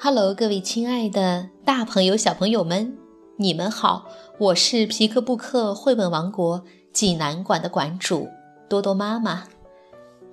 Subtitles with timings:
[0.00, 2.96] Hello，各位亲爱的大朋友、小朋友们，
[3.36, 4.06] 你们好！
[4.38, 6.62] 我是皮克布克绘本王国
[6.92, 8.28] 济南馆的馆主
[8.68, 9.48] 多多妈妈。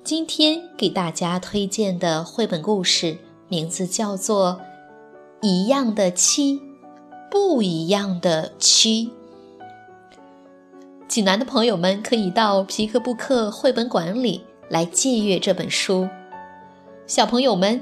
[0.03, 4.61] 今天给大家推荐的绘本故事名字叫做
[5.47, 6.61] 《一样的七，
[7.31, 9.07] 不一样的七》。
[11.07, 16.07] 济南的朋友们可以到皮克布克绘本馆里来借阅这本书。
[17.07, 17.81] 小朋友们。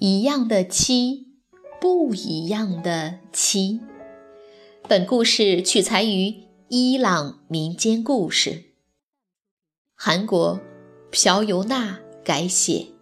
[0.00, 1.26] 一样的七，
[1.80, 3.80] 不一样的七。
[4.88, 8.74] 本故事取材于伊朗民间故事，
[9.96, 10.60] 韩国
[11.10, 12.92] 朴尤娜改写，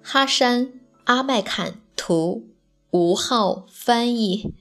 [0.00, 0.74] 哈山
[1.06, 2.50] 阿麦坎图，
[2.92, 4.54] 吴浩翻译，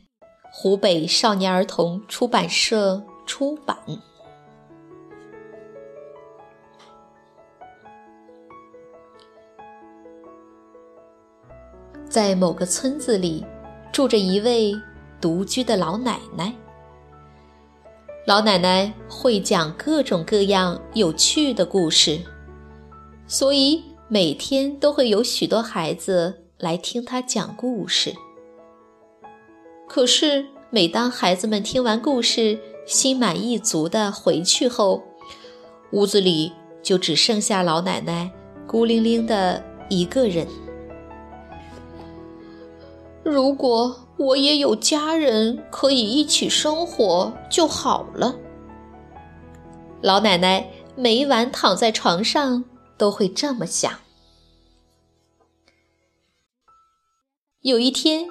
[0.51, 3.77] 湖北少年儿童出版社出版。
[12.15, 13.43] 在某个村子里，
[13.91, 14.73] 住着一位
[15.19, 16.53] 独居的老奶奶。
[18.25, 22.17] 老奶奶会讲各种各样有趣的故事，
[23.27, 28.15] 所以每天都会有许多孩子来听她讲故事。
[29.85, 32.57] 可是，每当孩子们听完故事，
[32.87, 35.03] 心满意足地回去后，
[35.91, 38.31] 屋子里就只剩下老奶奶
[38.65, 40.47] 孤零零的一个人。
[43.25, 48.35] 如果我也有家人可以一起生活就好了。
[49.99, 52.63] 老奶奶每晚躺在床上
[52.99, 53.91] 都会这么想。
[57.61, 58.29] 有一天，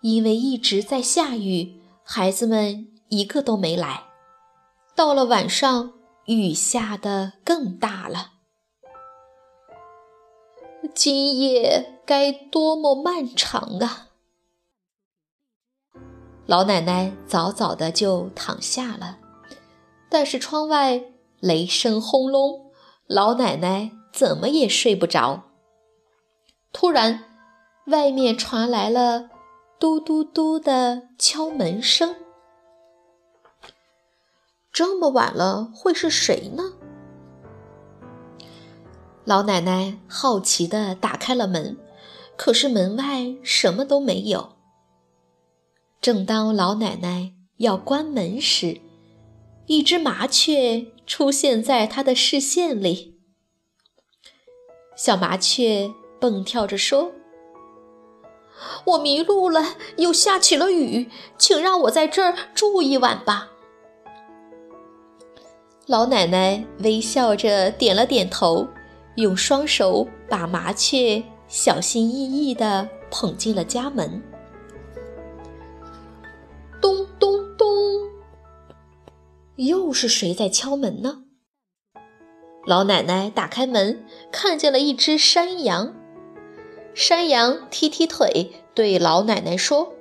[0.00, 4.04] 因为一直在下雨，孩子们一个都没来。
[4.96, 5.92] 到了晚上，
[6.24, 8.30] 雨下得更大了。
[10.94, 14.06] 今夜该多么漫长啊！
[16.50, 19.18] 老奶奶早早的就躺下了，
[20.08, 21.00] 但是窗外
[21.38, 22.72] 雷声轰隆，
[23.06, 25.44] 老奶奶怎么也睡不着。
[26.72, 27.22] 突然，
[27.86, 29.30] 外面传来了
[29.78, 32.16] 嘟嘟嘟的敲门声。
[34.72, 36.64] 这么晚了，会是谁呢？
[39.24, 41.78] 老奶奶好奇的打开了门，
[42.36, 44.56] 可是门外什么都没有。
[46.00, 48.80] 正当老奶奶要关门时，
[49.66, 53.18] 一只麻雀出现在她的视线里。
[54.96, 57.12] 小麻雀蹦跳着说
[58.86, 63.50] ：“我迷路了，又下起了雨，请让我在这儿住一晚吧。”
[65.86, 68.66] 老奶奶微笑着点了点头，
[69.16, 74.22] 用双手把麻雀小心翼翼地捧进了家门。
[79.66, 81.24] 又是谁在敲门呢？
[82.64, 85.94] 老奶奶打开门，看见了一只山羊。
[86.94, 89.92] 山羊踢踢腿，对老奶奶说：“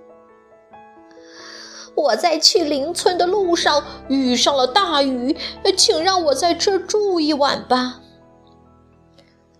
[1.94, 5.36] 我在去邻村的路上遇上了大雨，
[5.76, 8.02] 请让我在这儿住一晚吧。”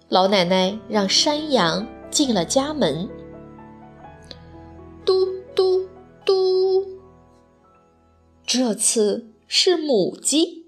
[0.08, 3.10] 老奶奶让山羊进了家门。
[5.04, 5.86] 嘟嘟
[6.26, 6.86] 嘟，
[8.46, 9.26] 这次。
[9.52, 10.68] 是母鸡，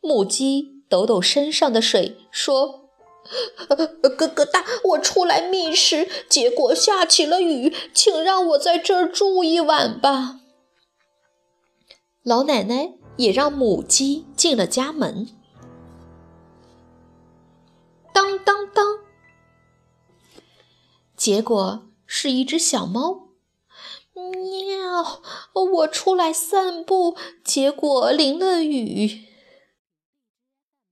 [0.00, 2.90] 母鸡抖抖身上的水，说
[4.18, 10.40] ：“哥哥大，我出来觅食，结果下起了雨，请让我在这儿住一晚吧。”
[12.24, 15.28] 老奶奶也让母鸡进了家门。
[18.12, 18.98] 当当当，
[21.16, 23.31] 结果是一只小猫。
[24.14, 25.20] 喵！
[25.54, 29.26] 我出来散步，结果淋了雨。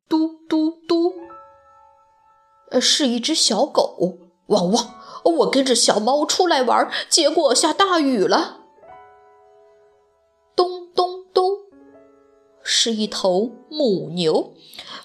[0.09, 1.13] 嘟嘟嘟，
[2.71, 4.19] 呃，是一只小狗。
[4.47, 4.95] 汪汪！
[5.23, 8.63] 我跟着小猫出来玩，结果下大雨了。
[10.57, 11.59] 咚咚咚，
[12.63, 14.55] 是一头母牛。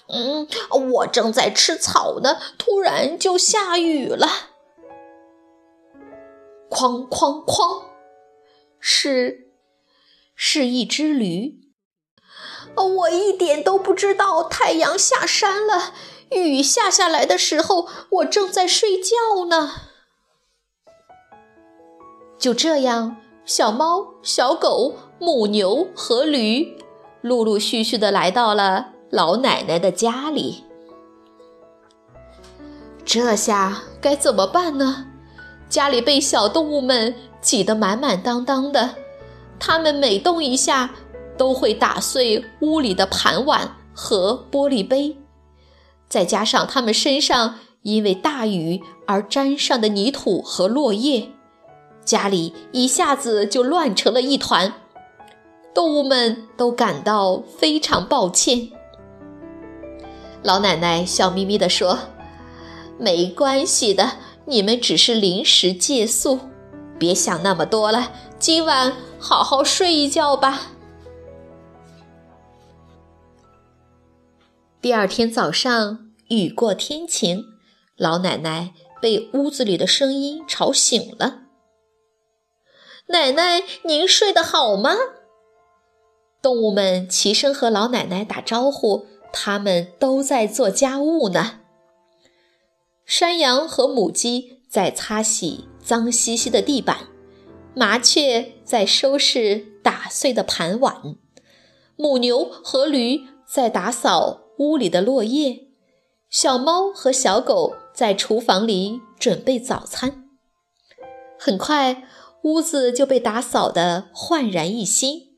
[0.08, 0.48] 嗯，
[0.92, 4.26] 我正在吃草呢，突然就下雨了。
[6.68, 7.84] 哐哐哐，
[8.88, 9.48] 是
[10.36, 11.58] 是一只驴。
[12.76, 15.92] 我一点都不知道太阳下山了。
[16.30, 19.72] 雨下下来的时候，我正在睡觉呢。
[22.38, 26.78] 就这样，小猫、小狗、母牛和驴
[27.22, 30.62] 陆陆续续的来到了老奶奶的家里。
[33.04, 35.06] 这下该怎么办呢？
[35.68, 38.94] 家里被小动物们挤得满满当当的，
[39.58, 40.90] 它们每动一下，
[41.36, 45.16] 都会打碎屋里的盘碗和玻璃杯。
[46.08, 51.30] 再加上它们身上因为大雨而沾上的泥土和落叶，
[52.04, 54.72] 家里一下子就乱成了一团。
[55.74, 58.70] 动物们都感到非常抱歉。
[60.42, 61.98] 老奶奶笑眯眯地说
[62.98, 64.12] ：“没关系的，
[64.46, 66.38] 你们只是临时借宿，
[66.98, 68.12] 别想那么多了。
[68.38, 70.72] 今晚好好睡一觉吧。”
[74.80, 77.44] 第二天早上，雨过天晴，
[77.96, 78.72] 老奶奶
[79.02, 81.40] 被屋子里的声音吵醒了。
[83.08, 84.94] 奶奶，您睡得好吗？
[86.40, 91.62] 动物们齐声和老奶奶打招呼，他们都在做家务呢。
[93.06, 97.06] 山羊和母鸡在擦洗脏兮兮的地板，
[97.72, 101.16] 麻雀在收拾打碎的盘碗，
[101.96, 104.42] 母牛和驴在打扫。
[104.58, 105.66] 屋里的落叶，
[106.30, 110.30] 小猫和小狗在厨房里准备早餐。
[111.38, 112.04] 很快，
[112.44, 115.36] 屋子就被打扫得焕然一新，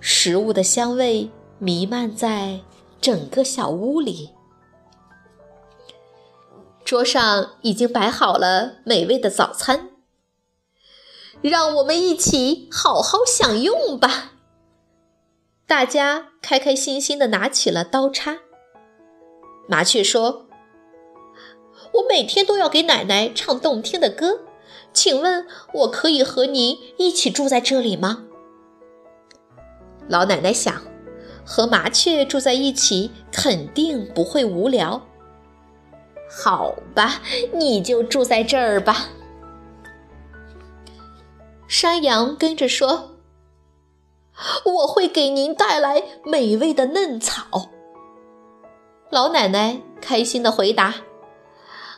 [0.00, 2.60] 食物的香味弥漫在
[3.02, 4.30] 整个小屋里。
[6.84, 9.88] 桌上已经摆好了美味的早餐，
[11.40, 14.32] 让我们一起好好享用吧！
[15.66, 18.40] 大家开开心心地拿起了刀叉。
[19.66, 20.46] 麻雀说
[21.94, 24.40] ：“我每天都要给奶奶唱动听的歌，
[24.92, 28.24] 请问我可以和您一起住在这里吗？”
[30.06, 30.82] 老奶奶想，
[31.46, 35.00] 和麻雀住在一起肯定不会无聊。
[36.42, 37.20] 好吧，
[37.52, 39.08] 你就住在这儿吧。
[41.68, 43.16] 山羊跟着说
[44.66, 47.70] ：“我会给您带来美味的嫩草。”
[49.10, 50.94] 老奶奶开心的回答：“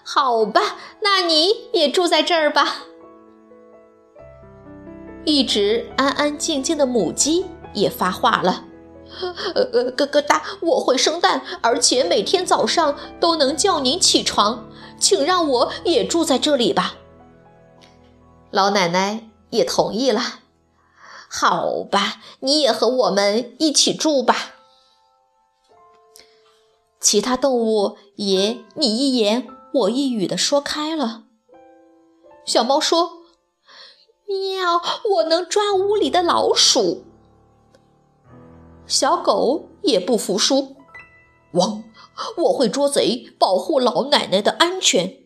[0.05, 2.85] 好吧，那你也住在这儿吧。”
[5.25, 8.66] 一直安安静静的母鸡也发话了
[9.55, 14.69] ：“呃，咯咯哒，我会生蛋，而且每天早上都能叫您起床，
[14.99, 16.97] 请让我也住在这里吧。”
[18.51, 20.21] 老奶奶也同意了
[21.29, 24.55] ：“好吧，你也和我们一起住吧。”
[27.01, 31.23] 其他动物也你一言我一语的说开了。
[32.45, 33.23] 小猫说
[34.27, 34.83] ：“喵，
[35.17, 37.05] 我能抓屋里的老鼠。”
[38.87, 40.77] 小狗也不服输
[41.55, 41.85] ：“汪，
[42.37, 45.25] 我会捉贼，保护老奶奶的安全。”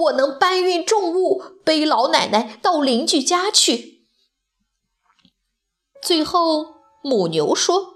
[0.00, 4.04] 我能搬运重物，背老奶奶到邻居家去。”
[6.02, 7.94] 最后，母牛说。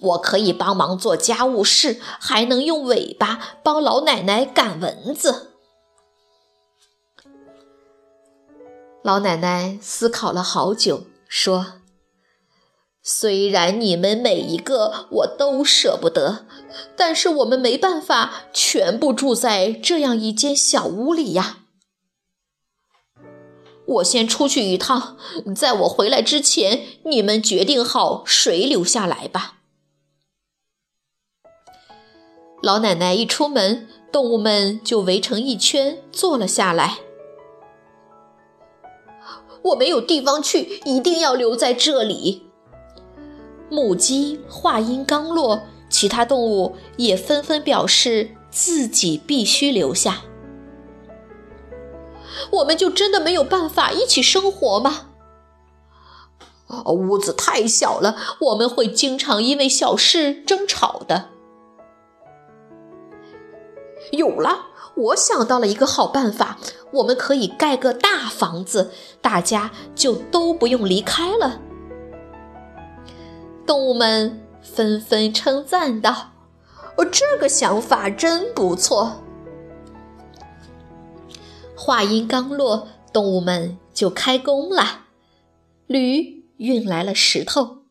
[0.00, 5.55] 我可以帮忙做家务事，还能用尾巴帮老奶奶赶蚊子。
[9.06, 11.74] 老奶奶思考了好久，说
[13.04, 16.44] ：“虽然你们每一个我都舍不得，
[16.96, 21.58] 但是我们没办法全部住在这样一间小屋里呀。
[23.86, 25.16] 我先出去一趟，
[25.54, 29.58] 在我回来之前，你们决定好谁留下来吧。”
[32.60, 37.05] 老奶奶一出门，动物们就围成一圈坐了下来。
[39.66, 42.48] 我没有地方去，一定要留在这里。
[43.68, 50.22] 母鸡话音刚落，其他动物也纷纷表示自己必须留下。
[52.50, 55.08] 我们就真的没有办法一起生活吗？
[56.86, 61.30] 屋子太小了，我们会经常因为小事争吵的。
[64.12, 66.58] 有了，我想到了一个好办法，
[66.92, 71.60] 我们可以盖个大房子，大家就都不用离开了，
[73.66, 76.32] 动物们纷纷称赞道
[76.96, 79.22] ：“哦，这个想法真不错。”
[81.76, 85.04] 话音刚落，动物们就开工了。
[85.86, 87.82] 驴运来了石头，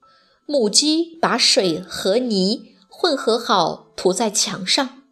[0.48, 5.04] 母鸡把水和泥混合好涂在墙上，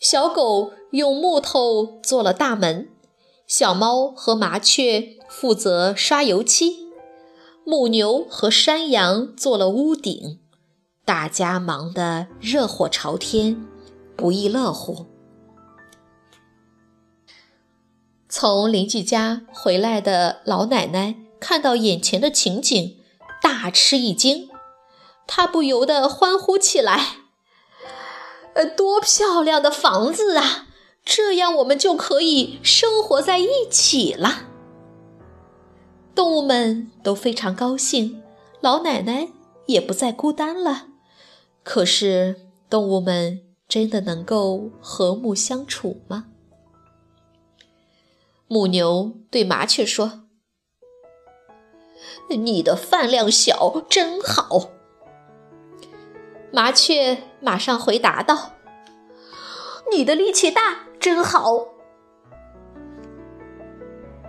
[0.00, 2.88] 小狗用木头做了大门，
[3.46, 6.88] 小猫和麻雀负责刷油漆。
[7.64, 10.40] 母牛和山羊做了屋顶，
[11.04, 13.64] 大家忙得热火朝天，
[14.16, 15.06] 不亦乐乎。
[18.28, 22.98] 从邻居家回来的老奶奶看到眼前的情景，
[23.40, 24.48] 大吃一惊，
[25.28, 27.16] 她不由得欢呼起来
[28.54, 30.66] ：“呃，多漂亮的房子啊！
[31.12, 34.44] 这样我们就可以生活在一起了。”
[36.14, 38.22] 动物们都非常高兴，
[38.60, 39.28] 老奶奶
[39.66, 40.86] 也不再孤单了。
[41.64, 42.36] 可是，
[42.68, 46.26] 动物们真的能够和睦相处吗？
[48.46, 50.22] 母牛对麻雀说
[52.30, 54.70] ：“你的饭量小，真好。”
[56.52, 58.52] 麻雀马上回答道
[59.92, 61.66] ：“你的力气大，真好。”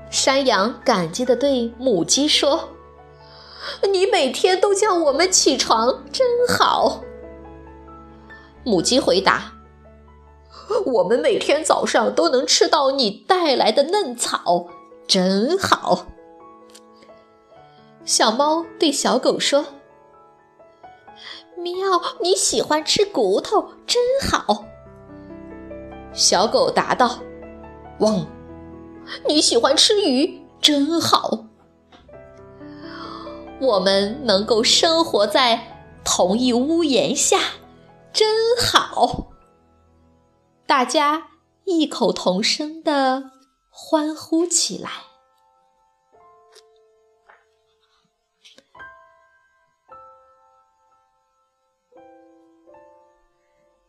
[0.09, 2.69] 山羊感激地对母鸡说
[3.89, 7.01] ：“你每天都叫我们起床，真好。”
[8.65, 9.53] 母鸡回答
[10.85, 14.67] ：“我们每天早上都能吃到你带来的嫩草，
[15.07, 16.07] 真好。”
[18.03, 19.65] 小猫对小狗说
[21.55, 21.75] ：“喵，
[22.19, 24.65] 你喜欢吃骨头，真好。”
[26.13, 27.19] 小狗答道
[27.99, 28.25] ：“汪。”
[29.27, 31.45] 你喜欢吃鱼，真好。
[33.59, 37.37] 我们能够生活在同一屋檐下，
[38.13, 39.27] 真好。
[40.65, 41.31] 大家
[41.65, 43.31] 异口同声的
[43.69, 44.89] 欢呼起来。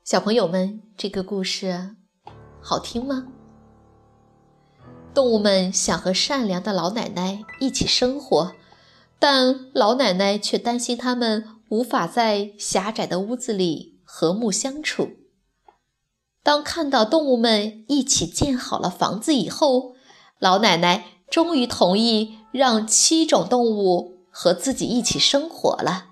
[0.04, 1.96] 小朋友们，这个故事
[2.62, 3.26] 好听吗？
[5.12, 8.52] 动物们想和善良的老奶奶一起生活，
[9.18, 15.10] 但老奶奶却担心它们无法在狭窄的屋子里和睦相处。
[16.42, 19.94] 当看到动物们一起建好了房子以后，
[20.38, 26.06] 老奶奶终于同意让七种动物和自己一起生活了。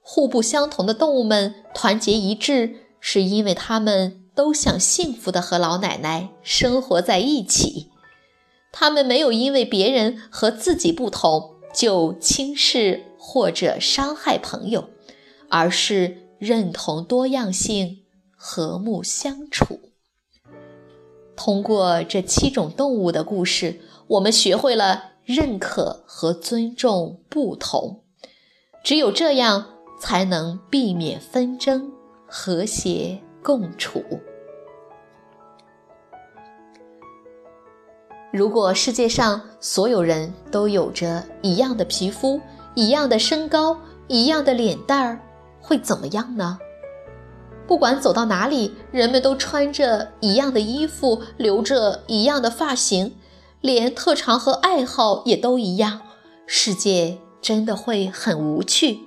[0.00, 4.22] 互不相同的动物们团结一致，是因为它们。
[4.36, 7.90] 都想幸福的和老奶奶生活在一起，
[8.70, 14.90] 他们没有因为别人和自己不同就轻视或者伤害朋友，
[15.48, 18.04] 而是认同多样性，
[18.36, 19.80] 和睦相处。
[21.34, 28.04] 通过这七种动物的故事，我们学会了认可和尊重不同，
[28.84, 29.66] 只有这样
[29.98, 31.90] 才能避免纷争，
[32.26, 33.22] 和谐。
[33.46, 34.02] 共处。
[38.32, 42.40] 如果世界上所有人都有着一样的皮肤、
[42.74, 45.20] 一样的身高、一样的脸蛋儿，
[45.60, 46.58] 会怎么样呢？
[47.68, 53.16] 不管走到哪里，人们都穿着一样的衣服，留着一样的发型，
[53.60, 56.00] 连特长和爱好也都一样，
[56.48, 59.06] 世界真的会很无趣。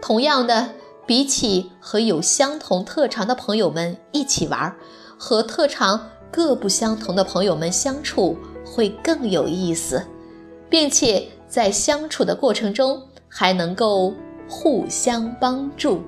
[0.00, 0.70] 同样的。
[1.06, 4.74] 比起和有相同特长的朋友们一起玩，
[5.18, 10.06] 和特长各不相同的朋友们相处会更有意思，
[10.70, 14.14] 并且在相处的过程中还能够
[14.48, 16.02] 互相帮助。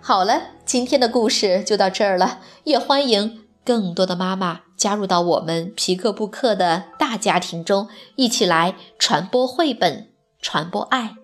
[0.00, 10.08] 好了，今天的故事就到这儿了，也欢迎更多的妈妈加入到我们皮克布克的大家庭中，一起来传播绘本，
[10.40, 11.16] 传播爱。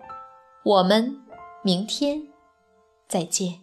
[0.63, 1.19] 我们
[1.61, 2.25] 明天
[3.07, 3.62] 再见。